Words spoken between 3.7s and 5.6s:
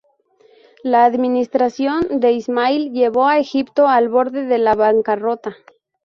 al borde de la bancarrota.